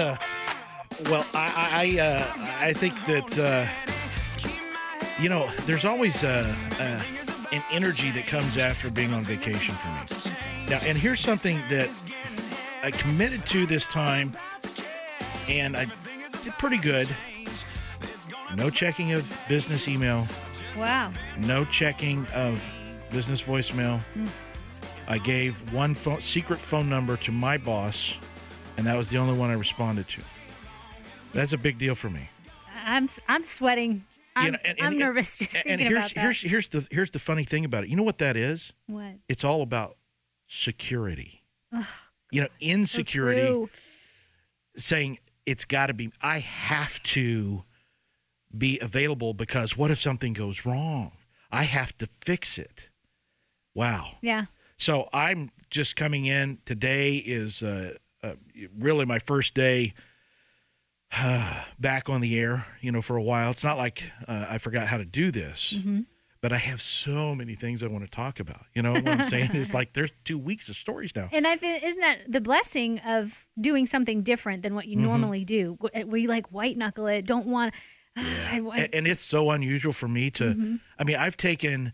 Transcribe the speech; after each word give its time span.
well, 1.10 1.26
I 1.34 1.96
I 1.96 2.00
uh, 2.00 2.24
I 2.60 2.72
think 2.72 2.94
that 3.04 3.38
uh, 3.38 5.22
you 5.22 5.28
know 5.28 5.50
there's 5.66 5.84
always 5.84 6.24
uh, 6.24 6.54
uh, 6.78 7.02
an 7.52 7.62
energy 7.70 8.10
that 8.12 8.26
comes 8.26 8.56
after 8.56 8.90
being 8.90 9.12
on 9.12 9.24
vacation 9.24 9.74
for 9.74 9.88
me. 9.88 10.34
Now, 10.70 10.78
and 10.86 10.96
here's 10.96 11.20
something 11.20 11.58
that 11.68 11.90
I 12.82 12.90
committed 12.90 13.44
to 13.46 13.66
this 13.66 13.86
time, 13.86 14.34
and 15.48 15.76
I 15.76 15.84
did 16.42 16.52
pretty 16.54 16.78
good. 16.78 17.08
No 18.56 18.70
checking 18.70 19.12
of 19.12 19.38
business 19.48 19.86
email. 19.86 20.26
Wow. 20.78 21.12
No 21.40 21.66
checking 21.66 22.26
of 22.28 22.64
business 23.10 23.42
voicemail. 23.42 24.00
I 25.08 25.18
gave 25.18 25.72
one 25.74 25.94
phone, 25.94 26.20
secret 26.20 26.58
phone 26.58 26.88
number 26.88 27.16
to 27.18 27.32
my 27.32 27.58
boss, 27.58 28.14
and 28.80 28.86
that 28.88 28.96
was 28.96 29.08
the 29.08 29.18
only 29.18 29.36
one 29.38 29.50
I 29.50 29.52
responded 29.52 30.08
to. 30.08 30.22
That's 31.34 31.52
a 31.52 31.58
big 31.58 31.76
deal 31.76 31.94
for 31.94 32.08
me. 32.08 32.30
I'm 32.86 33.08
I'm 33.28 33.44
sweating. 33.44 34.06
I'm, 34.34 34.46
You 34.46 34.50
know, 34.52 34.58
and- 34.64 34.78
I'm 34.80 34.86
and- 34.92 34.98
nervous 34.98 35.38
just 35.38 35.54
and 35.54 35.64
thinking 35.64 35.86
here's 35.86 35.98
about 35.98 36.14
that. 36.14 36.20
here's 36.22 36.40
here's 36.40 36.68
the 36.70 36.88
here's 36.90 37.10
the 37.10 37.18
funny 37.18 37.44
thing 37.44 37.66
about 37.66 37.84
it. 37.84 37.90
You 37.90 37.96
know 37.96 38.02
what 38.02 38.16
that 38.18 38.36
is? 38.38 38.72
what? 38.86 39.16
It's 39.28 39.44
all 39.44 39.60
about 39.60 39.98
security. 40.46 41.42
you 42.32 42.40
know, 42.40 42.48
insecurity. 42.58 43.42
True. 43.42 43.68
saying 44.76 45.18
it's 45.46 45.64
got 45.64 45.86
to 45.86 45.94
be 45.94 46.10
i 46.22 46.38
have 46.38 47.02
to 47.02 47.64
be 48.56 48.78
available 48.80 49.34
because 49.34 49.76
what 49.76 49.90
if 49.90 49.98
something 49.98 50.32
goes 50.32 50.64
wrong 50.66 51.12
i 51.50 51.62
have 51.64 51.96
to 51.98 52.06
fix 52.06 52.58
it 52.58 52.88
wow 53.74 54.12
Yeah. 54.22 54.46
so 54.76 55.08
i'm 55.12 55.50
just 55.70 55.96
coming 55.96 56.26
in 56.26 56.58
today 56.66 57.16
is 57.16 57.62
uh, 57.62 57.94
uh, 58.22 58.32
really 58.78 59.04
my 59.04 59.18
first 59.18 59.54
day 59.54 59.94
uh, 61.16 61.64
back 61.78 62.08
on 62.08 62.20
the 62.20 62.38
air 62.38 62.66
you 62.80 62.92
know 62.92 63.02
for 63.02 63.16
a 63.16 63.22
while 63.22 63.50
it's 63.50 63.64
not 63.64 63.76
like 63.76 64.10
uh, 64.28 64.46
i 64.48 64.58
forgot 64.58 64.86
how 64.86 64.96
to 64.96 65.04
do 65.04 65.30
this 65.30 65.74
but 66.40 66.52
i 66.52 66.56
have 66.56 66.80
so 66.80 67.34
many 67.34 67.54
things 67.54 67.82
i 67.82 67.86
want 67.86 68.04
to 68.04 68.10
talk 68.10 68.38
about 68.40 68.64
you 68.74 68.82
know 68.82 68.92
what 68.92 69.06
i'm 69.08 69.24
saying 69.24 69.50
it's 69.54 69.74
like 69.74 69.92
there's 69.92 70.12
two 70.24 70.38
weeks 70.38 70.68
of 70.68 70.76
stories 70.76 71.12
now 71.16 71.28
And 71.32 71.46
I 71.46 71.56
think 71.56 71.82
isn't 71.82 72.00
that 72.00 72.18
the 72.28 72.40
blessing 72.40 72.98
of 73.00 73.44
doing 73.60 73.86
something 73.86 74.22
different 74.22 74.62
than 74.62 74.74
what 74.74 74.84
Mm-hmm. 74.86 75.00
you 75.00 75.06
normally 75.06 75.44
do? 75.44 75.78
We 76.06 76.26
like 76.26 76.46
white 76.52 76.76
knuckle 76.78 77.06
it. 77.08 77.26
Don't 77.26 77.46
want. 77.56 77.74
I, 78.16 78.60
I- 78.72 78.78
and, 78.78 78.94
and 78.94 79.06
it's 79.06 79.20
so 79.20 79.50
unusual 79.50 79.92
for 79.92 80.08
me 80.08 80.30
to 80.32 80.44
Mm-hmm. 80.44 80.76
i 80.98 81.04
mean 81.04 81.16
i've 81.16 81.36
taken 81.36 81.92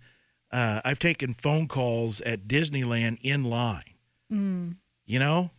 uh, 0.52 0.80
i've 0.84 0.98
taken 0.98 1.32
phone 1.32 1.66
calls 1.68 2.20
at 2.22 2.46
disneyland 2.48 3.18
in 3.22 3.44
line 3.44 3.94
you 5.06 5.18
know? 5.18 5.50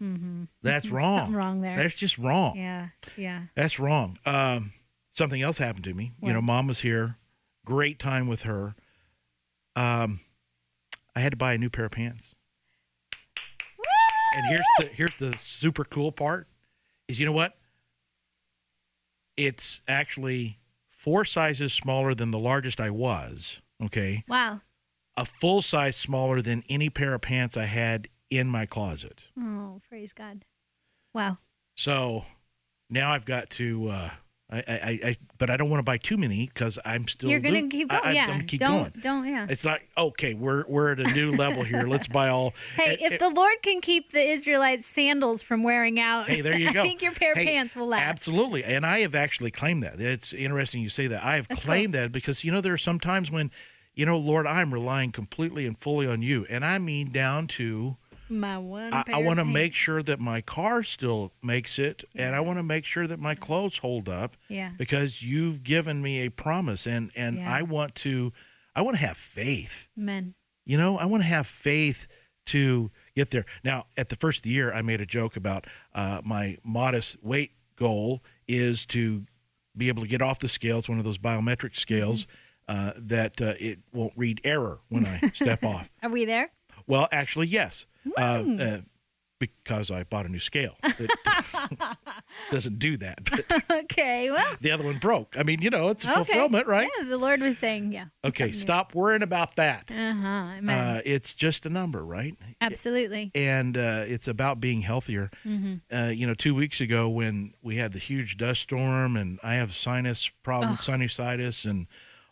That's 0.62 0.88
wrong. 0.92 1.18
Something 1.18 1.36
wrong 1.36 1.62
there. 1.62 1.76
that's 1.76 1.96
just 1.96 2.18
wrong. 2.18 2.58
Yeah. 2.58 2.90
Yeah. 3.16 3.44
that's 3.56 3.80
wrong. 3.80 4.20
Um, 4.26 4.74
something 5.12 5.42
else 5.42 5.58
happened 5.58 5.86
to 5.86 5.94
me. 5.94 6.12
You 6.22 6.34
know 6.34 6.42
mom 6.42 6.68
was 6.68 6.82
here. 6.82 7.18
Great 7.66 8.00
time 8.00 8.28
with 8.28 8.44
her. 8.44 8.76
Um, 9.76 10.22
i 11.16 11.20
had 11.20 11.32
to 11.32 11.38
buy 11.38 11.54
a 11.54 11.58
new 11.58 11.70
pair 11.70 11.86
of 11.86 11.92
pants. 11.92 12.36
And 14.36 14.46
here's 14.48 14.66
the 14.80 14.86
here's 14.88 15.16
the 15.16 15.36
super 15.38 15.84
cool 15.84 16.12
part 16.12 16.48
is 17.08 17.20
you 17.20 17.26
know 17.26 17.32
what? 17.32 17.58
It's 19.36 19.82
actually 19.88 20.60
four 20.90 21.24
sizes 21.26 21.74
smaller 21.74 22.14
than 22.16 22.32
the 22.32 22.40
largest 22.40 22.80
i 22.82 22.90
was 22.90 23.62
okay? 23.84 24.24
Wow. 24.28 24.62
a 25.16 25.26
full 25.26 25.62
size 25.62 25.96
smaller 25.96 26.42
than 26.42 26.64
any 26.70 26.90
pair 26.90 27.14
of 27.14 27.22
pants 27.22 27.56
i 27.56 27.66
had 27.66 28.08
in 28.30 28.48
my 28.48 28.66
closet 28.66 29.24
Oh, 29.40 29.82
praise 29.90 30.14
God. 30.14 30.46
Wow. 31.14 31.38
so 31.76 32.26
now 32.90 33.12
i've 33.14 33.26
got 33.26 33.50
to 33.52 33.90
uh 33.90 34.10
I, 34.50 34.60
I, 34.66 35.00
I, 35.10 35.16
but 35.40 35.50
I 35.50 35.58
don't 35.58 35.70
want 35.70 35.80
to 35.80 35.84
buy 35.84 35.98
too 35.98 36.16
many 36.16 36.46
because 36.48 36.80
I'm 36.86 37.06
still. 37.10 37.30
You're 37.30 37.42
gonna 37.42 37.60
lo- 37.64 37.68
keep 37.68 37.90
going. 37.90 38.02
I- 38.02 38.12
yeah. 38.14 38.28
I'm 38.30 38.46
keep 38.48 38.62
don't 38.62 38.94
going. 38.94 38.94
don't 39.02 39.28
yeah. 39.28 39.46
It's 39.50 39.66
not 39.66 39.82
okay. 39.98 40.36
We're 40.36 40.64
we're 40.70 40.94
at 40.94 41.02
a 41.02 41.12
new 41.12 41.34
level 41.34 41.64
here. 41.66 41.82
Let's 41.86 42.08
buy 42.08 42.30
all. 42.30 42.54
Hey, 42.78 42.92
and- 42.94 43.02
if 43.02 43.12
and- 43.12 43.20
the 43.20 43.38
Lord 43.38 43.58
can 43.62 43.82
keep 43.82 44.14
the 44.14 44.22
Israelites' 44.22 44.86
sandals 44.86 45.42
from 45.42 45.64
wearing 45.64 46.00
out, 46.00 46.30
Hey, 46.30 46.40
there 46.40 46.58
you 46.58 46.72
go. 46.74 46.80
I 46.80 46.84
think 46.84 47.02
your 47.02 47.12
pair 47.12 47.34
of 47.34 47.40
Hey, 47.40 47.44
pants 47.46 47.76
will 47.76 47.88
last. 47.88 48.04
Absolutely. 48.08 48.64
And 48.64 48.86
I 48.86 49.00
have 49.00 49.16
actually 49.16 49.52
claimed 49.52 49.84
that. 49.84 50.00
It's 50.00 50.32
interesting 50.32 50.82
you 50.82 50.88
say 50.88 51.08
that. 51.08 51.26
I 51.26 51.36
have 51.36 51.50
That's 51.50 51.66
claimed 51.66 51.94
that 51.96 52.14
because, 52.14 52.46
you 52.46 52.52
know, 52.54 52.62
there 52.62 52.72
are 52.72 52.78
some 52.78 53.02
times 53.02 53.30
when, 53.30 53.52
you 53.96 54.06
know, 54.06 54.18
Lord, 54.18 54.48
I'm 54.48 54.74
relying 54.74 55.12
completely 55.12 55.66
and 55.68 55.78
fully 55.78 56.08
on 56.08 56.22
you. 56.22 56.46
And 56.50 56.64
I 56.64 56.78
mean 56.78 57.12
down 57.12 57.48
to, 57.48 57.98
My 58.30 58.58
one. 58.58 58.94
I, 58.94 59.04
I 59.14 59.18
want 59.22 59.40
to 59.40 59.46
make 59.46 59.74
sure 59.74 60.04
that 60.04 60.20
my 60.20 60.42
car 60.42 60.84
still 60.84 61.32
makes 61.42 61.80
it. 61.80 62.04
And 62.16 62.36
I 62.36 62.40
want 62.40 62.60
to 62.60 62.64
make 62.64 62.86
sure 62.86 63.08
that 63.08 63.20
my 63.20 63.36
clothes 63.36 63.78
hold 63.78 64.10
up 64.10 64.36
Yeah. 64.50 64.72
because 64.78 65.22
you've 65.24 65.64
given 65.64 66.02
me 66.02 66.20
a 66.26 66.30
promise. 66.30 66.86
And, 66.86 67.12
and 67.16 67.38
Yeah. 67.38 67.54
I 67.54 67.62
want 67.62 67.96
to, 67.96 68.34
I 68.76 68.82
want 68.82 68.98
to 68.98 69.06
have 69.06 69.18
faith. 69.18 69.90
Men. 69.96 70.36
You 70.66 70.78
know, 70.78 70.98
I 70.98 71.06
want 71.06 71.24
to 71.24 71.28
have 71.28 71.48
faith 71.48 72.08
to 72.48 72.92
get 73.16 73.30
there. 73.32 73.46
Now, 73.64 73.86
at 73.98 74.10
the 74.10 74.16
first 74.16 74.40
of 74.40 74.44
the 74.44 74.50
year, 74.52 74.74
I 74.74 74.82
made 74.82 75.02
a 75.02 75.06
joke 75.06 75.36
about 75.36 75.66
uh, 75.94 76.22
my 76.24 76.58
modest 76.64 77.18
weight 77.24 77.52
goal 77.76 78.24
is 78.48 78.86
to 78.88 79.26
be 79.76 79.88
able 79.90 80.02
to 80.04 80.08
get 80.10 80.22
off 80.22 80.40
the 80.40 80.48
scale. 80.48 80.78
It's 80.80 80.90
one 80.90 80.98
of 80.98 81.04
those 81.06 81.18
biometric 81.18 81.78
scales 81.78 82.26
uh, 82.68 82.92
that 82.98 83.42
uh, 83.42 83.54
it 83.60 83.80
won't 83.94 84.14
read 84.16 84.42
error 84.44 84.80
when 84.90 85.06
I 85.06 85.22
step 85.34 85.64
off. 85.64 85.90
Are 86.02 86.10
we 86.10 86.26
there? 86.26 86.50
Well, 86.88 87.08
actually, 87.12 87.48
yes, 87.48 87.86
uh, 88.18 88.22
uh, 88.22 88.78
because 89.40 89.92
I 89.92 90.04
bought 90.04 90.26
a 90.26 90.30
new 90.30 90.40
scale. 90.40 90.76
It 91.00 92.52
doesn't 92.52 92.80
do 92.80 92.98
that. 92.98 93.20
Okay. 93.72 94.30
Well. 94.32 94.56
the 94.62 94.72
other 94.72 94.84
one 94.84 94.98
broke. 94.98 95.36
I 95.38 95.44
mean, 95.44 95.62
you 95.62 95.70
know, 95.70 95.90
it's 95.90 96.04
a 96.06 96.08
Okay. 96.12 96.16
fulfillment, 96.24 96.68
right? 96.68 96.90
Yeah. 96.98 97.06
The 97.10 97.18
Lord 97.18 97.42
was 97.42 97.58
saying, 97.58 97.92
yeah. 97.94 98.06
Okay, 98.24 98.52
stop 98.52 98.94
worrying 98.96 99.22
about 99.22 99.56
that. 99.56 99.90
Uh 99.92 100.14
huh. 100.14 100.28
Amen. 100.58 100.70
Uh, 100.98 101.02
it's 101.06 101.34
just 101.34 101.66
a 101.66 101.70
number, 101.70 102.04
right? 102.06 102.36
Absolutely. 102.62 103.32
and 103.36 103.78
uh, 103.78 104.04
it's 104.08 104.28
about 104.28 104.60
being 104.60 104.82
healthier. 104.82 105.30
Uh, 105.94 106.06
you 106.14 106.26
know, 106.28 106.34
two 106.34 106.56
weeks 106.56 106.80
ago 106.82 107.08
when 107.10 107.54
we 107.62 107.76
had 107.78 107.94
the 107.94 108.00
huge 108.00 108.38
dust 108.38 108.62
storm, 108.62 109.16
and 109.18 109.40
I 109.44 109.56
have 109.56 109.74
sinus 109.74 110.30
problems, 110.44 110.82
sinusitis, 110.86 111.66
and 111.70 111.88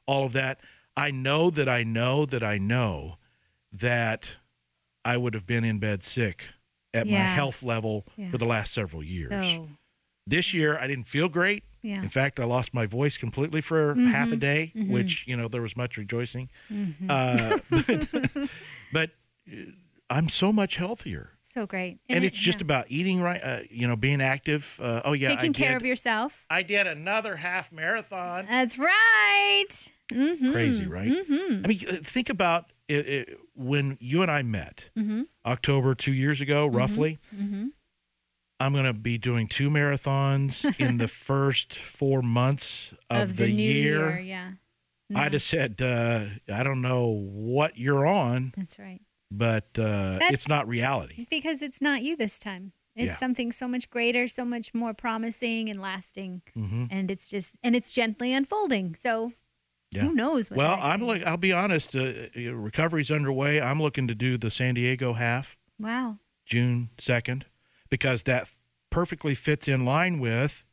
all 0.06 0.26
of 0.26 0.34
that. 0.34 0.60
I 0.98 1.12
know 1.12 1.50
that 1.50 1.68
I 1.70 1.84
know 1.84 2.26
that 2.26 2.44
I 2.44 2.58
know 2.58 3.18
that 3.72 4.38
I 5.06 5.16
would 5.18 5.34
have 5.36 5.46
been 5.46 5.64
in 5.64 5.80
bed 5.80 6.04
sick 6.04 6.50
at 6.94 7.06
my 7.08 7.14
health 7.14 7.62
level 7.64 8.06
Yeah. 8.18 8.30
for 8.30 8.38
the 8.38 8.46
last 8.46 8.74
several 8.74 9.04
years. 9.04 9.32
So. 9.32 9.70
This 10.28 10.54
year, 10.56 10.78
I 10.80 10.88
didn't 10.88 11.06
feel 11.06 11.30
great. 11.30 11.64
Yeah. 11.84 12.02
In 12.02 12.10
fact, 12.10 12.40
I 12.40 12.46
lost 12.46 12.74
my 12.74 12.88
voice 12.88 13.16
completely 13.16 13.62
for 13.62 13.94
half 13.94 14.32
a 14.32 14.36
day, 14.36 14.72
which 14.76 15.26
you 15.28 15.38
know 15.38 15.48
there 15.48 15.62
was 15.62 15.78
much 15.78 15.98
rejoicing. 15.98 16.50
Uh, 17.08 17.60
but 17.70 18.50
but 18.92 19.10
uh, 19.48 19.56
I'm 20.10 20.30
so 20.30 20.52
much 20.52 20.78
healthier 20.78 21.32
So 21.42 21.66
great. 21.68 22.00
and, 22.10 22.24
it- 22.24 22.28
it's 22.28 22.40
just 22.40 22.60
yeah. 22.60 22.64
about 22.66 22.86
eating 22.90 23.22
right 23.22 23.42
uh, 23.44 23.60
you 23.70 23.88
know 23.88 23.96
being 23.96 24.20
active 24.22 24.80
uh, 24.82 25.02
oh 25.06 25.14
yeah 25.14 25.30
taking 25.36 25.52
I 25.52 25.54
care 25.54 25.72
did, 25.74 25.82
of 25.82 25.86
yourself. 25.86 26.46
i 26.50 26.62
did 26.64 26.86
another 26.88 27.36
half 27.38 27.72
marathon 27.72 28.46
That's 28.50 28.78
right. 28.80 29.66
Mm-hmm. 30.12 30.52
crazy 30.52 30.86
right 30.86 31.12
i 31.12 31.68
mean 31.68 31.80
uh, 31.90 31.96
think 32.04 32.30
about 32.30 32.72
it, 32.88 33.08
it, 33.08 33.40
when 33.56 33.98
you 34.00 34.22
and 34.22 34.30
i 34.32 34.42
met 34.44 34.90
Mm-hmm. 34.98 35.24
october 35.46 35.96
two 35.96 36.14
years 36.14 36.42
ago 36.42 36.66
roughly 36.68 37.20
i'm 38.60 38.74
going 38.74 38.86
to 38.86 38.94
be 38.94 39.18
doing 39.18 39.48
two 39.48 39.70
marathons 39.70 40.64
in 40.80 40.98
the 40.98 41.08
first 41.30 41.74
four 41.74 42.22
months 42.22 42.94
of, 43.10 43.38
the, 43.38 43.48
new 43.48 43.54
year, 43.74 44.18
Yeah. 44.20 44.52
i 45.16 45.30
just 45.30 45.48
said 45.48 45.82
uh, 45.82 46.26
i 46.54 46.64
don't 46.64 46.82
know 46.82 47.08
what 47.08 47.78
you're 47.78 48.06
on 48.06 48.54
That's 48.56 48.80
right. 48.80 49.02
but 49.32 49.66
uh, 49.78 50.14
That's- 50.20 50.34
it's 50.34 50.48
not 50.48 50.68
reality 50.68 51.28
Because 51.30 51.62
it's 51.62 51.82
not 51.82 52.04
you 52.04 52.16
this 52.16 52.40
time. 52.40 52.72
It's 52.96 53.08
Yeah. 53.08 53.16
something 53.18 53.52
so 53.52 53.68
much 53.68 53.90
greater, 53.90 54.26
so 54.30 54.46
much 54.46 54.74
more 54.74 54.94
promising 54.94 55.70
and 55.70 55.82
lasting. 55.82 56.44
Mm-hmm. 56.58 56.86
And 56.90 57.12
it's 57.12 57.28
just, 57.30 57.58
and 57.62 57.76
it's 57.76 57.92
gently 57.92 58.32
unfolding. 58.32 58.96
So 58.96 59.34
Yeah. 59.96 60.04
who 60.04 60.14
knows 60.14 60.50
what 60.50 60.58
Well, 60.58 60.78
I'm 60.82 61.02
experience- 61.02 61.22
look. 61.24 61.28
I'll 61.28 61.38
be 61.38 61.54
honest. 61.54 61.96
Uh, 61.96 62.14
recovery's 62.36 63.10
underway. 63.12 63.62
I'm 63.62 63.82
looking 63.82 64.08
to 64.08 64.16
do 64.16 64.38
the 64.38 64.50
San 64.52 64.74
Diego 64.76 65.14
half 65.14 65.58
Wow. 65.80 66.18
June 66.46 66.90
second 67.00 67.46
because 67.90 68.24
that 68.24 68.50
perfectly 68.90 69.36
fits 69.36 69.68
in 69.68 69.86
line 69.86 70.20
with 70.20 70.64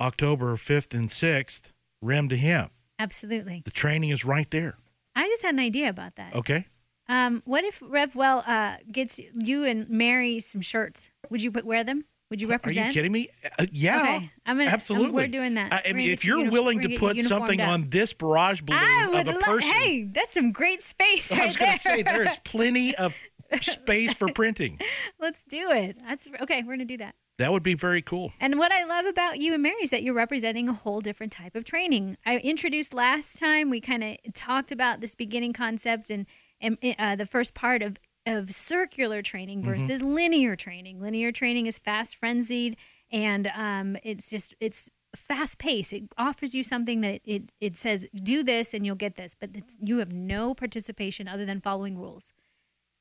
October 0.00 0.56
fifth 0.56 0.94
and 0.94 1.10
sixth. 1.10 1.72
Rim 2.00 2.28
to 2.28 2.36
Rim. 2.36 2.70
Absolutely. 2.98 3.62
The 3.64 3.70
training 3.70 4.10
is 4.10 4.24
right 4.24 4.50
there. 4.50 4.76
I 5.16 5.26
just 5.28 5.42
had 5.42 5.54
an 5.54 5.60
idea 5.60 5.88
about 5.88 6.16
that. 6.16 6.34
Okay. 6.34 6.66
Um, 7.08 7.42
what 7.44 7.64
if 7.64 7.82
Rev 7.86 8.14
Well 8.16 8.42
uh, 8.46 8.76
gets 8.90 9.20
you 9.34 9.64
and 9.64 9.88
Mary 9.88 10.40
some 10.40 10.60
shirts? 10.60 11.10
Would 11.30 11.42
you 11.42 11.50
put, 11.52 11.64
wear 11.64 11.84
them? 11.84 12.04
Would 12.34 12.40
you 12.40 12.48
represent? 12.48 12.86
Are 12.86 12.88
you 12.88 12.94
kidding 12.94 13.12
me? 13.12 13.28
Uh, 13.60 13.66
yeah. 13.70 14.00
Okay, 14.02 14.30
I'm 14.44 14.58
gonna- 14.58 14.70
absolutely. 14.70 15.06
I'm- 15.06 15.14
we're 15.14 15.28
doing 15.28 15.54
that. 15.54 15.72
I, 15.72 15.90
I 15.90 15.92
mean, 15.92 16.10
if 16.10 16.24
you're 16.24 16.38
uni- 16.38 16.50
willing 16.50 16.80
to 16.80 16.88
put 16.98 17.16
something 17.22 17.60
uniformed 17.60 17.84
on 17.84 17.90
this 17.90 18.12
barrage 18.12 18.60
balloon 18.62 19.14
of 19.14 19.28
a 19.28 19.30
love. 19.30 19.42
person, 19.42 19.70
Hey, 19.70 20.02
that's 20.12 20.34
some 20.34 20.50
great 20.50 20.82
space 20.82 21.30
I 21.32 21.38
right 21.38 21.46
was 21.46 21.56
going 21.56 21.72
to 21.74 21.78
say 21.78 22.02
there 22.02 22.24
is 22.24 22.36
plenty 22.42 22.92
of 22.96 23.16
space 23.60 24.14
for 24.14 24.32
printing. 24.32 24.80
Let's 25.20 25.44
do 25.44 25.70
it. 25.70 25.96
That's 26.04 26.26
okay. 26.42 26.64
We're 26.64 26.72
gonna 26.74 26.86
do 26.86 26.96
that. 26.96 27.14
That 27.38 27.52
would 27.52 27.62
be 27.62 27.74
very 27.74 28.02
cool. 28.02 28.32
And 28.40 28.58
what 28.58 28.72
I 28.72 28.82
love 28.84 29.06
about 29.06 29.38
you 29.38 29.54
and 29.54 29.62
Mary 29.62 29.76
is 29.82 29.90
that 29.90 30.02
you're 30.02 30.14
representing 30.14 30.68
a 30.68 30.72
whole 30.72 31.00
different 31.00 31.30
type 31.32 31.54
of 31.54 31.62
training. 31.64 32.16
I 32.26 32.38
introduced 32.38 32.92
last 32.94 33.38
time, 33.38 33.70
we 33.70 33.80
kind 33.80 34.02
of 34.02 34.16
talked 34.34 34.72
about 34.72 35.00
this 35.00 35.14
beginning 35.14 35.52
concept 35.52 36.10
and, 36.10 36.26
and 36.60 36.78
uh, 36.98 37.14
the 37.16 37.26
first 37.26 37.54
part 37.54 37.80
of, 37.82 37.96
of 38.26 38.52
circular 38.52 39.22
training 39.22 39.62
versus 39.62 40.02
linear 40.02 40.56
training. 40.56 41.00
Linear 41.00 41.30
training 41.30 41.66
is 41.66 41.78
fast, 41.78 42.16
frenzied, 42.16 42.76
and 43.10 43.50
um, 43.54 43.96
it's 44.02 44.30
just, 44.30 44.54
it's 44.60 44.88
fast 45.14 45.58
paced. 45.58 45.92
It 45.92 46.04
offers 46.16 46.54
you 46.54 46.64
something 46.64 47.00
that 47.02 47.20
it, 47.24 47.50
it 47.60 47.76
says, 47.76 48.06
do 48.14 48.42
this 48.42 48.74
and 48.74 48.84
you'll 48.84 48.96
get 48.96 49.16
this, 49.16 49.36
but 49.38 49.50
it's, 49.54 49.76
you 49.80 49.98
have 49.98 50.12
no 50.12 50.54
participation 50.54 51.28
other 51.28 51.44
than 51.44 51.60
following 51.60 51.98
rules. 51.98 52.32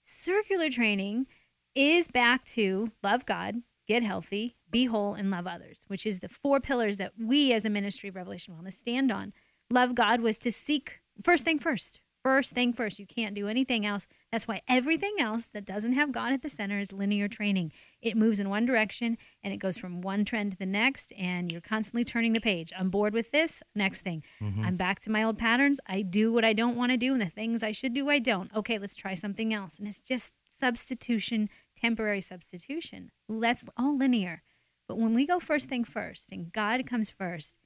Circular 0.06 0.70
training 0.70 1.28
is 1.74 2.08
back 2.08 2.46
to 2.46 2.92
love 3.02 3.26
God, 3.26 3.64
get 3.88 4.04
healthy, 4.04 4.58
be 4.70 4.86
whole, 4.86 5.14
and 5.14 5.32
love 5.32 5.48
others, 5.48 5.86
which 5.88 6.06
is 6.06 6.20
the 6.20 6.30
four 6.30 6.60
pillars 6.60 6.98
that 6.98 7.14
we 7.18 7.54
as 7.54 7.66
a 7.66 7.70
ministry 7.70 8.10
of 8.10 8.16
Revelation 8.16 8.54
Wellness 8.54 8.74
stand 8.74 9.12
on. 9.12 9.34
Love 9.70 9.96
God 9.96 10.22
was 10.22 10.38
to 10.40 10.52
seek 10.52 11.00
first 11.24 11.46
thing 11.46 11.60
first. 11.60 12.02
First 12.24 12.54
thing 12.54 12.72
first. 12.72 13.00
You 13.00 13.06
can't 13.06 13.36
do 13.36 13.48
anything 13.50 13.86
else. 13.86 14.08
That's 14.32 14.48
why 14.48 14.62
everything 14.68 15.16
else 15.20 15.48
that 15.48 15.66
doesn't 15.66 15.94
have 15.94 16.14
God 16.14 16.32
at 16.32 16.42
the 16.42 16.50
center 16.50 16.80
is 16.80 16.94
linear 16.94 17.28
training. 17.28 17.74
It 18.02 18.16
moves 18.16 18.40
in 18.40 18.50
one 18.50 18.66
direction 18.66 19.18
and 19.44 19.54
it 19.54 19.58
goes 19.58 19.78
from 19.78 20.02
one 20.02 20.24
trend 20.24 20.54
to 20.54 20.58
the 20.58 20.66
next, 20.66 21.12
and 21.18 21.52
you're 21.52 21.60
constantly 21.60 22.06
turning 22.06 22.32
the 22.32 22.40
page. 22.40 22.72
I'm 22.78 22.90
bored 22.90 23.14
with 23.14 23.32
this. 23.32 23.62
Next 23.76 24.02
thing. 24.02 24.24
Mm-hmm. 24.42 24.64
I'm 24.64 24.78
back 24.78 25.02
to 25.02 25.12
my 25.12 25.22
old 25.22 25.38
patterns. 25.38 25.82
I 25.86 26.02
do 26.02 26.32
what 26.32 26.46
I 26.46 26.54
don't 26.54 26.78
want 26.78 26.92
to 26.92 26.98
do, 26.98 27.12
and 27.12 27.22
the 27.22 27.30
things 27.30 27.62
I 27.62 27.74
should 27.74 27.94
do, 27.94 28.10
I 28.10 28.20
don't. 28.20 28.54
Okay, 28.56 28.78
let's 28.78 28.96
try 28.96 29.14
something 29.14 29.54
else. 29.54 29.78
And 29.78 29.88
it's 29.88 30.00
just 30.00 30.34
substitution 30.50 31.50
temporary 31.84 32.22
substitution. 32.22 33.12
That's 33.28 33.66
all 33.76 33.98
linear. 33.98 34.42
But 34.88 34.98
when 34.98 35.14
we 35.14 35.28
go 35.28 35.40
first 35.40 35.70
thing 35.70 35.84
first 35.84 36.32
and 36.32 36.52
God 36.52 36.86
comes 36.88 37.10
first, 37.10 37.58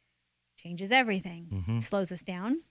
changes 0.58 0.92
everything, 0.92 1.48
mm-hmm. 1.54 1.80
slows 1.80 2.12
us 2.12 2.22
down, 2.22 2.62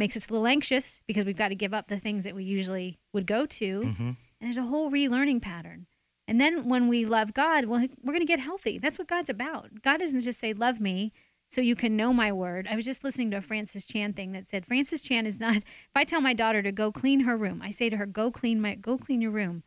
makes 0.00 0.16
us 0.16 0.28
a 0.28 0.32
little 0.32 0.48
anxious 0.48 1.00
because 1.06 1.24
we've 1.24 1.36
got 1.36 1.48
to 1.48 1.54
give 1.54 1.72
up 1.72 1.86
the 1.86 2.00
things 2.00 2.24
that 2.24 2.34
we 2.34 2.42
usually 2.42 2.98
would 3.12 3.26
go 3.26 3.46
to. 3.46 3.82
Mm-hmm. 3.82 4.02
And 4.02 4.16
there's 4.40 4.56
a 4.56 4.62
whole 4.62 4.90
relearning 4.90 5.40
pattern. 5.40 5.86
And 6.26 6.40
then 6.40 6.68
when 6.68 6.88
we 6.88 7.04
love 7.04 7.34
God, 7.34 7.66
well, 7.66 7.86
we're 8.02 8.12
going 8.12 8.20
to 8.20 8.26
get 8.26 8.40
healthy. 8.40 8.78
That's 8.78 8.98
what 8.98 9.08
God's 9.08 9.30
about. 9.30 9.82
God 9.82 9.98
doesn't 9.98 10.20
just 10.20 10.40
say, 10.40 10.52
Love 10.52 10.80
me 10.80 11.12
so 11.48 11.60
you 11.60 11.76
can 11.76 11.96
know 11.96 12.12
my 12.12 12.32
word. 12.32 12.68
I 12.70 12.76
was 12.76 12.84
just 12.84 13.04
listening 13.04 13.30
to 13.32 13.38
a 13.38 13.40
Francis 13.40 13.84
Chan 13.84 14.14
thing 14.14 14.32
that 14.32 14.48
said, 14.48 14.66
Francis 14.66 15.00
Chan 15.00 15.26
is 15.26 15.38
not, 15.38 15.56
if 15.56 15.64
I 15.94 16.04
tell 16.04 16.20
my 16.20 16.32
daughter 16.32 16.62
to 16.62 16.72
go 16.72 16.90
clean 16.90 17.20
her 17.20 17.36
room, 17.36 17.60
I 17.62 17.70
say 17.70 17.90
to 17.90 17.96
her, 17.96 18.06
Go 18.06 18.30
clean 18.30 18.60
my, 18.60 18.74
go 18.74 18.96
clean 18.96 19.20
your 19.20 19.32
room. 19.32 19.62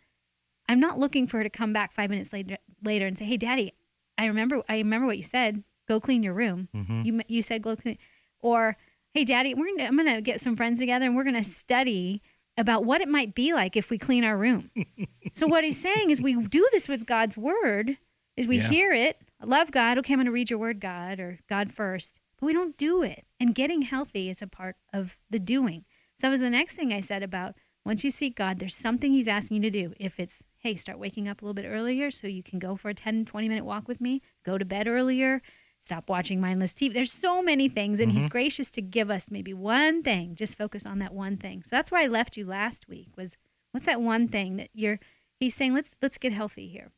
I'm 0.67 0.79
not 0.79 0.97
looking 0.97 1.27
for 1.27 1.37
her 1.37 1.43
to 1.43 1.49
come 1.49 1.73
back 1.73 1.93
five 1.93 2.09
minutes 2.09 2.31
later, 2.31 2.57
later 2.83 3.05
and 3.05 3.17
say, 3.17 3.25
"Hey, 3.25 3.37
Daddy, 3.37 3.73
I 4.17 4.25
remember, 4.25 4.63
I 4.69 4.77
remember 4.77 5.05
what 5.05 5.17
you 5.17 5.23
said. 5.23 5.63
Go 5.87 5.99
clean 5.99 6.23
your 6.23 6.33
room. 6.33 6.69
Mm-hmm. 6.73 7.01
You 7.03 7.21
you 7.27 7.41
said 7.41 7.61
go 7.61 7.75
clean." 7.75 7.97
Or, 8.39 8.77
"Hey, 9.13 9.23
Daddy, 9.25 9.53
we're 9.53 9.67
gonna, 9.75 9.87
I'm 9.87 9.97
gonna 9.97 10.21
get 10.21 10.41
some 10.41 10.55
friends 10.55 10.79
together 10.79 11.05
and 11.05 11.15
we're 11.15 11.23
gonna 11.23 11.43
study 11.43 12.21
about 12.57 12.85
what 12.85 13.01
it 13.01 13.07
might 13.07 13.33
be 13.33 13.53
like 13.53 13.75
if 13.75 13.89
we 13.89 13.97
clean 13.97 14.23
our 14.23 14.37
room." 14.37 14.71
so 15.33 15.47
what 15.47 15.63
he's 15.63 15.81
saying 15.81 16.09
is, 16.09 16.21
we 16.21 16.35
do 16.35 16.67
this 16.71 16.87
with 16.87 17.05
God's 17.05 17.37
word. 17.37 17.97
Is 18.35 18.47
we 18.47 18.57
Yeah. 18.57 18.69
hear 18.69 18.91
it, 18.91 19.21
I 19.39 19.45
love 19.45 19.71
God. 19.71 19.97
Okay, 19.99 20.13
I'm 20.13 20.19
gonna 20.19 20.31
read 20.31 20.49
your 20.49 20.59
word, 20.59 20.79
God, 20.79 21.19
or 21.19 21.39
God 21.47 21.71
first. 21.71 22.19
But 22.39 22.47
we 22.47 22.53
don't 22.53 22.75
do 22.77 23.03
it. 23.03 23.25
And 23.39 23.53
getting 23.53 23.83
healthy 23.83 24.29
is 24.29 24.41
a 24.41 24.47
part 24.47 24.75
of 24.91 25.17
the 25.29 25.39
doing. 25.39 25.85
So 26.17 26.27
that 26.27 26.31
was 26.31 26.39
the 26.41 26.49
next 26.49 26.75
thing 26.75 26.91
I 26.91 27.01
said 27.01 27.21
about 27.23 27.55
once 27.85 28.03
you 28.03 28.11
seek 28.11 28.35
God, 28.35 28.59
there's 28.59 28.75
something 28.75 29.11
He's 29.11 29.27
asking 29.27 29.57
you 29.61 29.69
to 29.69 29.69
do. 29.69 29.93
If 29.99 30.19
it's, 30.19 30.45
hey, 30.59 30.75
start 30.75 30.97
waking 30.99 31.27
up 31.27 31.41
a 31.41 31.45
little 31.45 31.53
bit 31.53 31.65
earlier 31.67 32.09
so 32.11 32.27
you 32.27 32.41
can 32.41 32.57
go 32.57 32.75
for 32.77 32.89
a 32.89 32.93
10, 32.93 33.25
20 33.25 33.49
minute 33.49 33.65
walk 33.65 33.87
with 33.87 33.99
me, 33.99 34.21
go 34.45 34.57
to 34.57 34.63
bed 34.65 34.87
earlier, 34.87 35.41
stop 35.83 36.09
watching 36.09 36.41
mindless 36.41 36.73
TV. 36.73 36.93
There's 36.93 37.11
so 37.11 37.43
many 37.43 37.69
things, 37.69 37.99
and 37.99 38.11
He's 38.11 38.23
mm-hmm. 38.23 38.29
gracious 38.29 38.71
to 38.71 38.81
give 38.81 39.11
us 39.11 39.29
maybe 39.29 39.53
one 39.53 40.01
thing. 40.01 40.35
Just 40.35 40.57
focus 40.57 40.85
on 40.85 40.99
that 40.99 41.13
one 41.13 41.37
thing. 41.37 41.63
So 41.63 41.75
that's 41.75 41.91
where 41.91 42.01
I 42.01 42.07
left 42.07 42.37
you 42.37 42.45
last 42.45 42.87
week 42.87 43.09
was 43.15 43.37
what's 43.71 43.85
that 43.85 44.01
one 44.01 44.27
thing 44.27 44.57
that 44.57 44.69
you're, 44.73 44.99
He's 45.39 45.55
saying, 45.55 45.73
let's, 45.73 45.97
let's 46.01 46.17
get 46.17 46.33
healthy 46.33 46.67
here. 46.67 46.91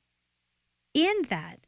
In 0.94 1.24
that, 1.30 1.66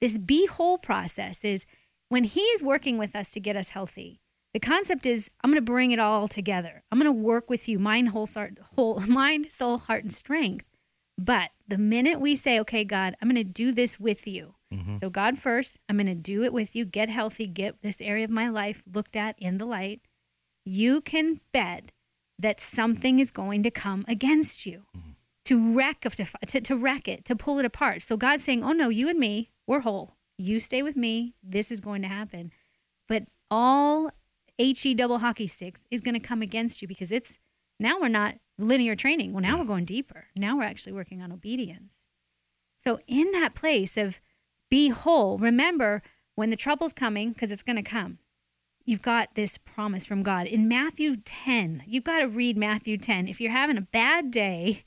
this 0.00 0.16
be 0.16 0.46
whole 0.46 0.78
process 0.78 1.44
is 1.44 1.66
when 2.08 2.24
he 2.24 2.40
is 2.40 2.62
working 2.62 2.98
with 2.98 3.14
us 3.14 3.30
to 3.32 3.40
get 3.40 3.56
us 3.56 3.70
healthy. 3.70 4.20
The 4.52 4.60
concept 4.60 5.06
is 5.06 5.30
I'm 5.42 5.50
going 5.50 5.62
to 5.64 5.72
bring 5.72 5.92
it 5.92 5.98
all 5.98 6.26
together. 6.26 6.82
I'm 6.90 6.98
going 6.98 7.06
to 7.06 7.12
work 7.12 7.48
with 7.48 7.68
you, 7.68 7.78
mind, 7.78 8.08
whole, 8.08 8.26
sar- 8.26 8.50
whole, 8.74 9.00
mind, 9.06 9.48
soul, 9.50 9.78
heart, 9.78 10.02
and 10.02 10.12
strength. 10.12 10.66
But 11.16 11.50
the 11.68 11.78
minute 11.78 12.18
we 12.20 12.34
say, 12.34 12.58
"Okay, 12.60 12.82
God, 12.82 13.14
I'm 13.20 13.28
going 13.28 13.36
to 13.36 13.44
do 13.44 13.72
this 13.72 14.00
with 14.00 14.26
you," 14.26 14.54
Mm-hmm. 14.72 14.94
so 14.94 15.10
God 15.10 15.36
first, 15.36 15.78
I'm 15.88 15.96
going 15.96 16.06
to 16.06 16.14
do 16.14 16.44
it 16.44 16.52
with 16.52 16.76
you. 16.76 16.84
Get 16.84 17.08
healthy. 17.08 17.46
Get 17.48 17.82
this 17.82 18.00
area 18.00 18.24
of 18.24 18.30
my 18.30 18.48
life 18.48 18.84
looked 18.92 19.16
at 19.16 19.34
in 19.38 19.58
the 19.58 19.64
light. 19.64 20.00
You 20.64 21.00
can 21.00 21.40
bet 21.52 21.90
that 22.38 22.60
something 22.60 23.18
is 23.18 23.30
going 23.30 23.62
to 23.62 23.70
come 23.70 24.04
against 24.08 24.66
you 24.66 24.84
mm-hmm. 24.96 25.10
to 25.44 25.74
wreck 25.74 26.04
of 26.04 26.16
to, 26.16 26.60
to 26.60 26.76
wreck 26.76 27.06
it 27.06 27.24
to 27.26 27.36
pull 27.36 27.58
it 27.58 27.64
apart. 27.64 28.02
So 28.02 28.16
god's 28.16 28.44
saying 28.44 28.64
oh 28.64 28.72
no 28.72 28.88
you 28.88 29.08
and 29.08 29.18
me 29.18 29.50
we're 29.66 29.80
whole. 29.80 30.16
You 30.36 30.58
stay 30.58 30.82
with 30.82 30.96
me. 30.96 31.34
This 31.42 31.70
is 31.70 31.80
going 31.80 32.02
to 32.02 32.08
happen. 32.08 32.50
But 33.06 33.24
all 33.50 34.10
he 34.58 34.94
double 34.94 35.20
hockey 35.20 35.46
sticks 35.46 35.86
is 35.90 36.00
going 36.00 36.14
to 36.14 36.20
come 36.20 36.42
against 36.42 36.82
you 36.82 36.88
because 36.88 37.12
it's 37.12 37.38
now 37.78 38.00
we're 38.00 38.08
not 38.08 38.34
linear 38.58 38.96
training. 38.96 39.32
Well 39.32 39.42
now 39.42 39.58
we're 39.58 39.64
going 39.64 39.84
deeper. 39.84 40.26
Now 40.36 40.56
we're 40.56 40.64
actually 40.64 40.92
working 40.92 41.22
on 41.22 41.30
obedience. 41.30 42.02
So 42.78 42.98
in 43.06 43.30
that 43.32 43.54
place 43.54 43.96
of 43.96 44.20
be 44.70 44.88
whole 44.88 45.38
remember 45.38 46.02
when 46.34 46.50
the 46.50 46.56
trouble's 46.56 46.92
coming 46.92 47.32
because 47.32 47.52
it's 47.52 47.62
going 47.62 47.76
to 47.76 47.82
come 47.82 48.18
you've 48.84 49.02
got 49.02 49.34
this 49.34 49.58
promise 49.58 50.06
from 50.06 50.22
god 50.22 50.46
in 50.46 50.68
matthew 50.68 51.16
10 51.16 51.84
you've 51.86 52.04
got 52.04 52.20
to 52.20 52.28
read 52.28 52.56
matthew 52.56 52.96
10 52.96 53.28
if 53.28 53.40
you're 53.40 53.52
having 53.52 53.76
a 53.76 53.82
bad 53.82 54.30
day 54.30 54.84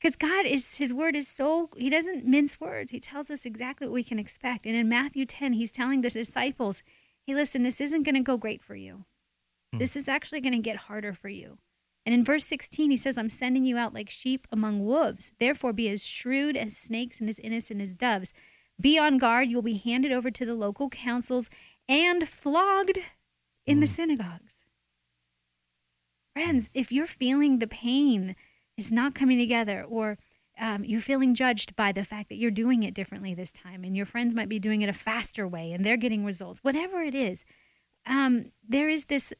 because 0.00 0.16
God 0.16 0.46
is 0.46 0.76
His 0.76 0.92
word 0.92 1.16
is 1.16 1.28
so 1.28 1.70
He 1.76 1.90
doesn't 1.90 2.24
mince 2.24 2.60
words. 2.60 2.92
He 2.92 3.00
tells 3.00 3.30
us 3.30 3.44
exactly 3.44 3.86
what 3.86 3.94
we 3.94 4.04
can 4.04 4.18
expect. 4.18 4.66
And 4.66 4.76
in 4.76 4.88
Matthew 4.88 5.24
10, 5.24 5.54
He's 5.54 5.72
telling 5.72 6.00
the 6.00 6.10
disciples, 6.10 6.82
"Hey, 7.26 7.34
listen, 7.34 7.62
this 7.62 7.80
isn't 7.80 8.02
going 8.02 8.14
to 8.14 8.20
go 8.20 8.36
great 8.36 8.62
for 8.62 8.76
you. 8.76 9.04
Hmm. 9.72 9.78
This 9.78 9.96
is 9.96 10.08
actually 10.08 10.40
going 10.40 10.52
to 10.52 10.58
get 10.58 10.76
harder 10.76 11.12
for 11.12 11.28
you." 11.28 11.58
And 12.04 12.14
in 12.14 12.24
verse 12.24 12.44
16, 12.44 12.90
He 12.90 12.96
says, 12.96 13.18
"I'm 13.18 13.28
sending 13.28 13.64
you 13.64 13.76
out 13.76 13.94
like 13.94 14.10
sheep 14.10 14.46
among 14.52 14.84
wolves. 14.84 15.32
Therefore, 15.38 15.72
be 15.72 15.88
as 15.88 16.04
shrewd 16.04 16.56
as 16.56 16.76
snakes 16.76 17.20
and 17.20 17.28
as 17.28 17.38
innocent 17.38 17.80
as 17.80 17.96
doves. 17.96 18.32
Be 18.80 18.98
on 18.98 19.18
guard. 19.18 19.48
You'll 19.48 19.62
be 19.62 19.78
handed 19.78 20.12
over 20.12 20.30
to 20.30 20.44
the 20.44 20.54
local 20.54 20.88
councils 20.88 21.48
and 21.88 22.28
flogged 22.28 22.98
in 23.66 23.80
the 23.80 23.86
synagogues." 23.86 24.64
Friends, 26.34 26.68
if 26.74 26.92
you're 26.92 27.06
feeling 27.06 27.58
the 27.58 27.66
pain 27.66 28.36
is 28.76 28.92
not 28.92 29.14
coming 29.14 29.38
together 29.38 29.82
or 29.82 30.18
um, 30.58 30.84
you're 30.84 31.00
feeling 31.00 31.34
judged 31.34 31.76
by 31.76 31.92
the 31.92 32.04
fact 32.04 32.28
that 32.28 32.36
you're 32.36 32.50
doing 32.50 32.82
it 32.82 32.94
differently 32.94 33.34
this 33.34 33.52
time 33.52 33.84
and 33.84 33.96
your 33.96 34.06
friends 34.06 34.34
might 34.34 34.48
be 34.48 34.58
doing 34.58 34.82
it 34.82 34.88
a 34.88 34.94
faster 34.94 35.46
way 35.46 35.72
and 35.72 35.84
they're 35.84 35.96
getting 35.96 36.24
results 36.24 36.60
whatever 36.62 37.02
it 37.02 37.14
is 37.14 37.44
um, 38.06 38.52
there 38.66 38.88
is 38.88 39.06
this 39.06 39.32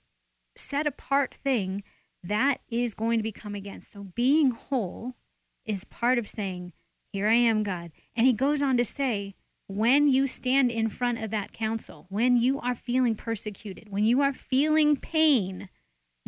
set 0.57 0.87
apart 0.87 1.35
thing 1.35 1.83
that 2.23 2.61
is 2.69 2.95
going 2.95 3.19
to 3.19 3.23
be 3.23 3.33
come 3.33 3.55
against 3.55 3.93
so 3.93 4.05
being 4.15 4.51
whole 4.51 5.15
is 5.65 5.85
part 5.85 6.19
of 6.19 6.29
saying 6.29 6.73
here 7.13 7.29
i 7.29 7.35
am 7.35 7.63
god 7.63 7.91
and 8.17 8.27
he 8.27 8.33
goes 8.33 8.63
on 8.63 8.77
to 8.77 8.85
say 8.85 9.35
when 9.69 10.09
you 10.09 10.27
stand 10.27 10.71
in 10.71 10.89
front 10.89 11.23
of 11.23 11.31
that 11.31 11.53
council 11.53 12.07
when 12.09 12.37
you 12.37 12.61
are 12.61 12.75
feeling 12.75 13.15
persecuted 13.15 13.89
when 13.91 14.05
you 14.05 14.21
are 14.21 14.33
feeling 14.33 14.97
pain 14.97 15.69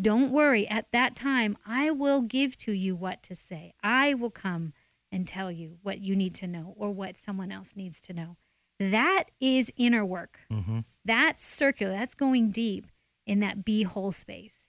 don't 0.01 0.31
worry. 0.31 0.67
At 0.67 0.91
that 0.91 1.15
time, 1.15 1.57
I 1.65 1.91
will 1.91 2.21
give 2.21 2.55
to 2.57 2.71
you 2.71 2.95
what 2.95 3.21
to 3.23 3.35
say. 3.35 3.73
I 3.83 4.13
will 4.13 4.29
come 4.29 4.73
and 5.11 5.27
tell 5.27 5.51
you 5.51 5.77
what 5.81 5.99
you 5.99 6.15
need 6.15 6.35
to 6.35 6.47
know 6.47 6.73
or 6.77 6.91
what 6.91 7.17
someone 7.17 7.51
else 7.51 7.73
needs 7.75 7.99
to 8.01 8.13
know. 8.13 8.37
That 8.79 9.25
is 9.41 9.71
inner 9.75 10.05
work. 10.05 10.39
Mm-hmm. 10.51 10.79
That's 11.03 11.43
circular. 11.43 11.91
That's 11.91 12.13
going 12.13 12.51
deep 12.51 12.87
in 13.25 13.39
that 13.41 13.65
be 13.65 13.83
whole 13.83 14.11
space. 14.11 14.67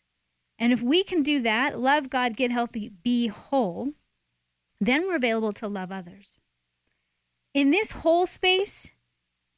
And 0.59 0.73
if 0.73 0.83
we 0.83 1.05
can 1.05 1.23
do 1.23 1.41
that, 1.43 1.79
love 1.79 2.11
God, 2.11 2.37
get 2.37 2.51
healthy, 2.51 2.91
be 3.03 3.29
whole, 3.29 3.91
then 4.81 5.07
we're 5.07 5.17
available 5.17 5.53
to 5.53 5.69
love 5.69 5.93
others. 5.93 6.39
In 7.53 7.71
this 7.71 7.93
whole 7.93 8.27
space, 8.27 8.89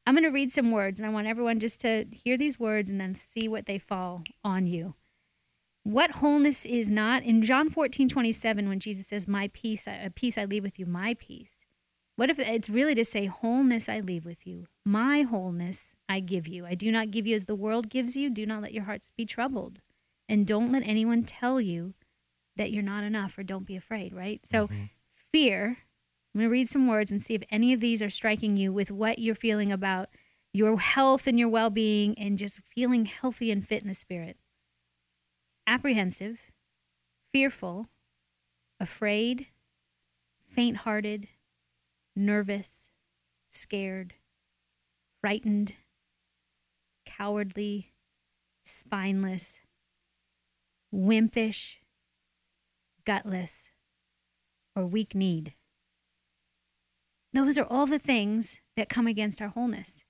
I'm 0.07 0.15
going 0.15 0.25
to 0.25 0.31
read 0.31 0.51
some 0.51 0.71
words, 0.71 0.99
and 0.99 1.07
I 1.07 1.13
want 1.13 1.27
everyone 1.27 1.61
just 1.61 1.81
to 1.83 2.07
hear 2.11 2.37
these 2.37 2.59
words 2.59 2.91
and 2.91 3.01
then 3.01 3.15
see 3.15 3.49
what 3.49 3.67
they 3.67 3.79
fall 3.79 4.25
on 4.43 4.67
you. 4.67 4.95
What 5.85 6.13
wholeness 6.13 6.65
is 6.65 6.93
not 6.93 7.25
in 7.25 7.43
john 7.43 7.69
14 7.69 8.09
27 8.09 8.69
when 8.69 8.79
jesus 8.79 9.09
says 9.09 9.27
my 9.27 9.51
peace 9.53 9.89
a 9.89 10.11
peace 10.15 10.39
i 10.39 10.45
leave 10.45 10.63
with 10.63 10.79
you 10.79 10.87
my 10.87 11.15
peace. 11.19 11.65
What 12.15 12.31
if 12.31 12.39
it's 12.39 12.71
really 12.71 12.95
to 12.95 13.05
say 13.05 13.27
wholeness 13.27 13.89
i 13.89 13.99
leave 13.99 14.25
with 14.25 14.47
you 14.47 14.67
my 14.85 15.23
wholeness 15.23 15.97
i 16.09 16.21
give 16.21 16.47
you. 16.47 16.65
I 16.67 16.77
do 16.77 16.93
not 16.93 17.11
give 17.11 17.27
you 17.27 17.35
as 17.35 17.47
the 17.47 17.57
world 17.57 17.89
gives 17.89 18.17
you. 18.17 18.31
Do 18.31 18.47
not 18.47 18.63
let 18.63 18.73
your 18.73 18.85
hearts 18.85 19.11
be 19.17 19.27
troubled. 19.27 19.81
And 20.29 20.47
don't 20.47 20.71
let 20.71 20.85
anyone 20.87 21.25
tell 21.25 21.61
you 21.61 21.95
that 22.55 22.71
you're 22.71 22.83
not 22.83 23.03
enough 23.03 23.37
or 23.37 23.43
don't 23.43 23.67
be 23.67 23.75
afraid 23.75 24.13
right? 24.13 24.41
So 24.45 24.69
mm-hmm. 24.69 24.85
fear 25.33 25.79
I'm 26.35 26.41
going 26.41 26.49
to 26.49 26.53
read 26.53 26.69
some 26.69 26.87
words 26.89 27.11
and 27.11 27.23
see 27.23 27.35
if 27.35 27.43
any 27.51 27.73
of 27.75 27.81
these 27.81 28.03
are 28.03 28.09
striking 28.09 28.57
you 28.57 28.73
with 28.73 28.91
what 28.91 29.19
you're 29.19 29.35
feeling 29.35 29.71
about 29.71 30.09
your 30.55 30.79
health 30.79 31.27
and 31.27 31.39
your 31.39 31.49
well 31.49 31.69
being 31.69 32.19
and 32.19 32.39
just 32.39 32.61
feeling 32.75 33.05
healthy 33.05 33.51
and 33.51 33.67
fit 33.67 33.83
in 33.83 33.89
the 33.89 33.95
spirit. 33.95 34.39
Apprehensive, 35.67 36.41
fearful, 37.33 37.89
afraid, 38.81 39.47
faint 40.49 40.79
hearted, 40.79 41.29
nervous, 42.17 42.91
scared, 43.51 44.15
frightened, 45.21 45.75
cowardly, 47.05 47.93
spineless, 48.63 49.61
wimpish, 50.93 51.77
gutless, 53.05 53.71
or 54.75 54.87
weak 54.87 55.15
kneed. 55.15 55.55
Those 57.33 57.57
are 57.57 57.65
all 57.65 57.87
the 57.87 57.99
things 57.99 58.61
that 58.77 58.89
come 58.89 59.07
against 59.07 59.41
our 59.41 59.49
wholeness. 59.49 60.05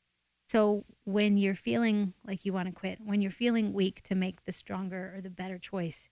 So 0.49 0.85
when 1.05 1.38
you're 1.38 1.55
feeling 1.55 2.14
like 2.26 2.45
you 2.45 2.52
want 2.52 2.67
to 2.69 2.73
quit, 2.73 2.99
when 3.02 3.21
you're 3.21 3.31
feeling 3.31 3.73
weak 3.73 4.02
to 4.02 4.14
make 4.14 4.45
the 4.45 4.52
stronger 4.52 5.14
or 5.17 5.21
the 5.21 5.31
better 5.31 5.59
choice, 5.59 6.09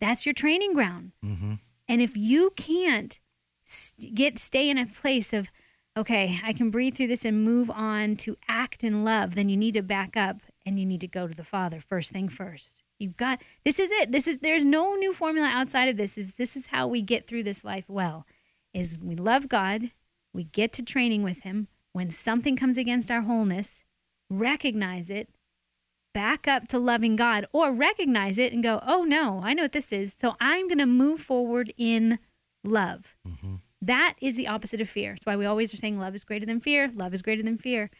that's 0.00 0.26
your 0.26 0.32
training 0.32 0.74
ground. 0.74 1.12
Mm-hmm. 1.24 1.54
And 1.88 2.02
if 2.02 2.16
you 2.16 2.52
can't 2.56 3.18
st- 3.64 4.14
get 4.14 4.38
stay 4.38 4.68
in 4.68 4.78
a 4.78 4.86
place 4.86 5.32
of 5.32 5.50
okay, 5.96 6.40
I 6.44 6.52
can 6.52 6.70
breathe 6.70 6.94
through 6.94 7.08
this 7.08 7.24
and 7.24 7.44
move 7.44 7.70
on 7.70 8.16
to 8.16 8.36
act 8.48 8.84
in 8.84 9.04
love, 9.04 9.34
then 9.34 9.48
you 9.48 9.56
need 9.56 9.74
to 9.74 9.82
back 9.82 10.16
up 10.16 10.36
and 10.64 10.78
you 10.78 10.86
need 10.86 11.00
to 11.00 11.08
go 11.08 11.26
to 11.26 11.34
the 11.34 11.44
Father 11.44 11.80
first 11.80 12.12
thing 12.12 12.28
first. 12.28 12.82
You've 12.98 13.16
got 13.16 13.42
this 13.64 13.78
is 13.78 13.90
it. 13.92 14.12
This 14.12 14.26
is 14.26 14.40
there's 14.40 14.64
no 14.64 14.94
new 14.94 15.12
formula 15.12 15.48
outside 15.48 15.88
of 15.88 15.96
this. 15.96 16.18
Is 16.18 16.36
this 16.36 16.56
is 16.56 16.68
how 16.68 16.86
we 16.86 17.02
get 17.02 17.26
through 17.26 17.44
this 17.44 17.64
life 17.64 17.88
well? 17.88 18.26
Is 18.74 18.98
we 19.00 19.16
love 19.16 19.48
God, 19.48 19.90
we 20.32 20.44
get 20.44 20.72
to 20.74 20.82
training 20.82 21.22
with 21.22 21.42
him. 21.42 21.68
When 21.92 22.10
something 22.10 22.56
comes 22.56 22.78
against 22.78 23.10
our 23.10 23.22
wholeness, 23.22 23.82
recognize 24.28 25.10
it, 25.10 25.28
back 26.14 26.46
up 26.46 26.68
to 26.68 26.78
loving 26.78 27.16
God, 27.16 27.46
or 27.52 27.72
recognize 27.72 28.38
it 28.38 28.52
and 28.52 28.62
go, 28.62 28.80
oh 28.86 29.04
no, 29.04 29.40
I 29.42 29.54
know 29.54 29.62
what 29.62 29.72
this 29.72 29.92
is. 29.92 30.14
So 30.16 30.36
I'm 30.40 30.68
going 30.68 30.78
to 30.78 30.86
move 30.86 31.20
forward 31.20 31.72
in 31.76 32.18
love. 32.62 33.16
Mm-hmm. 33.26 33.56
That 33.82 34.14
is 34.20 34.36
the 34.36 34.46
opposite 34.46 34.80
of 34.80 34.88
fear. 34.88 35.14
That's 35.14 35.26
why 35.26 35.36
we 35.36 35.46
always 35.46 35.72
are 35.72 35.78
saying 35.78 35.98
love 35.98 36.14
is 36.14 36.24
greater 36.24 36.46
than 36.46 36.60
fear. 36.60 36.90
Love 36.94 37.14
is 37.14 37.22
greater 37.22 37.42
than 37.42 37.58
fear. 37.58 37.90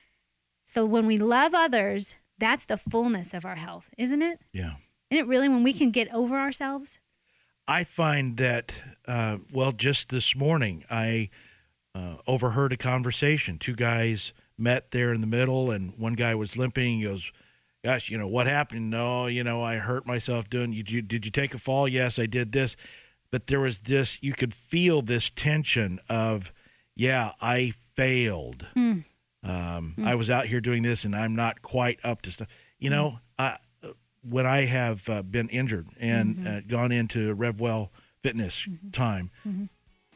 So 0.67 0.85
when 0.85 1.07
we 1.07 1.17
love 1.17 1.55
others, 1.55 2.15
that's 2.39 2.65
the 2.65 2.77
fullness 2.77 3.35
of 3.35 3.45
our 3.45 3.57
health, 3.57 3.91
isn't 3.99 4.23
it? 4.23 4.41
Yeah. 4.53 4.75
Isn't 5.11 5.25
it 5.25 5.29
really 5.29 5.49
when 5.49 5.63
we 5.63 5.73
can 5.73 5.91
get 5.91 6.13
over 6.15 6.37
ourselves? 6.37 6.99
I 7.67 7.85
find 7.85 8.37
that, 8.37 8.75
uh, 9.07 9.39
well, 9.53 9.73
just 9.73 10.11
this 10.11 10.37
morning, 10.37 10.85
I 10.91 11.31
uh, 11.95 12.17
overheard 12.27 12.73
a 12.73 12.77
conversation. 12.77 13.59
Two 13.59 13.75
guys 13.75 14.33
met 14.57 14.91
there 14.91 15.13
in 15.13 15.21
the 15.21 15.27
middle, 15.27 15.71
and 15.71 15.93
one 15.99 16.15
guy 16.15 16.35
was 16.35 16.57
limping. 16.57 16.99
He 16.99 17.05
goes, 17.05 17.33
Gosh, 17.83 18.11
you 18.11 18.19
know, 18.19 18.29
what 18.29 18.47
happened? 18.47 18.91
No, 18.91 19.27
you 19.27 19.43
know, 19.43 19.63
I 19.63 19.77
hurt 19.77 20.07
myself 20.07 20.51
doing, 20.51 20.73
you, 20.73 20.85
you, 20.87 21.01
did 21.01 21.25
you 21.25 21.31
take 21.31 21.55
a 21.55 21.59
fall? 21.59 21.89
Yes, 21.89 22.19
I 22.19 22.27
did 22.27 22.53
this. 22.53 22.77
But 23.31 23.47
there 23.47 23.61
was 23.61 23.81
this, 23.81 24.19
you 24.21 24.35
could 24.35 24.53
feel 24.53 25.01
this 25.01 25.31
tension 25.31 25.99
of, 26.09 26.53
yeah, 26.95 27.33
I 27.41 27.73
failed. 27.95 28.67
Mm. 28.77 29.05
Um, 29.43 29.95
I 30.05 30.15
was 30.15 30.29
out 30.29 30.47
here 30.47 30.61
doing 30.61 30.83
this 30.83 31.05
and 31.05 31.17
I'm 31.17 31.35
not 31.35 31.63
quite 31.63 32.01
up 32.05 32.21
to 32.23 32.31
stuff. 32.31 32.49
You 32.79 32.91
know, 32.91 33.21
I, 33.39 33.57
when 34.23 34.47
I 34.47 34.67
have 34.67 35.09
uh, 35.09 35.23
been 35.23 35.49
injured 35.49 35.89
and 35.99 36.47
uh, 36.47 36.61
gone 36.61 36.93
into 36.93 37.35
RevWell 37.35 37.89
fitness 38.23 38.69
time, 38.93 39.31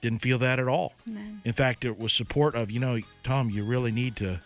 didn't 0.04 0.18
feel 0.18 0.38
that 0.38 0.58
at 0.58 0.68
all. 0.68 0.92
In 1.06 1.52
fact, 1.54 1.86
it 1.86 1.98
was 1.98 2.12
support 2.12 2.54
of, 2.54 2.70
you 2.70 2.78
know, 2.78 3.00
Tom, 3.22 3.48
you 3.48 3.64
really 3.64 3.90
need 3.90 4.16
to 4.16 4.38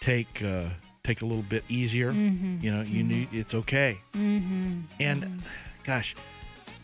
take 0.00 0.42
uh, 0.42 0.64
take 1.02 1.20
a 1.20 1.26
little 1.26 1.42
bit 1.42 1.62
easier. 1.68 2.10
Mm-hmm. 2.10 2.64
You 2.64 2.70
know, 2.72 2.80
you 2.80 3.04
mm-hmm. 3.04 3.08
need 3.08 3.28
it's 3.30 3.54
okay. 3.54 3.98
Mm-hmm. 4.14 4.80
And 5.00 5.42
gosh, 5.84 6.14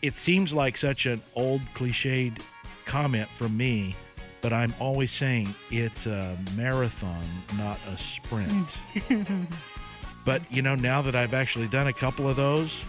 it 0.03 0.15
seems 0.15 0.53
like 0.53 0.77
such 0.77 1.07
an 1.07 1.19
old 1.33 1.61
cliched 1.73 2.47
comment 2.85 3.27
from 3.27 3.57
me, 3.57 3.95
but 4.39 4.53
I'm 4.53 4.75
always 4.79 5.11
saying 5.11 5.55
it's 5.71 6.05
a 6.05 6.37
marathon, 6.55 7.25
not 7.57 7.79
a 7.91 7.97
sprint. 7.97 8.51
Mm. 8.51 9.51
but 10.25 10.55
you 10.55 10.61
know, 10.61 10.75
now 10.75 11.01
that 11.01 11.15
I've 11.15 11.33
actually 11.33 11.69
done 11.69 11.87
a 11.87 11.93
couple 11.93 12.29
of 12.29 12.35
those, 12.35 12.83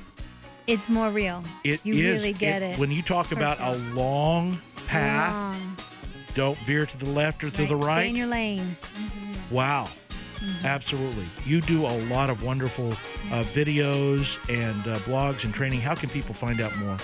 It's 0.66 0.90
more 0.90 1.08
real. 1.08 1.42
it 1.64 1.86
you 1.86 1.94
is- 1.94 2.20
really 2.20 2.34
get 2.34 2.60
it. 2.60 2.78
When 2.78 2.90
you 2.90 3.00
talk 3.00 3.32
about 3.32 3.58
a 3.60 3.78
long 3.94 4.58
path, 4.92 5.34
Long. 5.34 5.76
don't 6.34 6.58
veer 6.58 6.86
to 6.86 6.98
the 6.98 7.06
left 7.06 7.42
or 7.42 7.50
to 7.50 7.66
the 7.66 7.76
right. 7.76 7.82
Stay 7.82 7.86
right. 7.86 8.08
in 8.08 8.16
your 8.16 8.26
lane. 8.26 8.76
Wow. 9.50 9.84
Mm-hmm. 9.84 10.66
Absolutely. 10.66 11.26
You 11.44 11.60
do 11.60 11.86
a 11.86 11.94
lot 12.08 12.28
of 12.28 12.42
wonderful 12.42 12.90
uh, 12.90 13.44
videos 13.44 14.38
and 14.48 14.80
uh, 14.88 14.98
blogs 15.00 15.44
and 15.44 15.54
training. 15.54 15.80
How 15.80 15.94
can 15.94 16.08
people 16.08 16.34
find 16.34 16.60
out 16.60 16.76
more? 16.78 16.96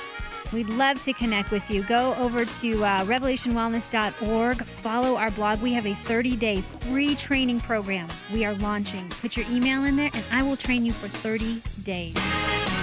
We'd 0.52 0.68
love 0.68 1.02
to 1.02 1.12
connect 1.12 1.50
with 1.50 1.70
you. 1.70 1.82
Go 1.82 2.14
over 2.18 2.44
to 2.44 2.84
uh, 2.84 3.04
revelationwellness.org. 3.04 4.62
Follow 4.64 5.16
our 5.16 5.30
blog. 5.32 5.60
We 5.60 5.74
have 5.74 5.86
a 5.86 5.94
30 5.94 6.36
day 6.36 6.60
free 6.62 7.14
training 7.14 7.60
program 7.60 8.08
we 8.32 8.44
are 8.44 8.54
launching. 8.54 9.08
Put 9.10 9.36
your 9.36 9.46
email 9.50 9.84
in 9.84 9.96
there, 9.96 10.10
and 10.12 10.24
I 10.32 10.42
will 10.42 10.56
train 10.56 10.86
you 10.86 10.92
for 10.92 11.08
30 11.08 11.62
days. 11.82 12.77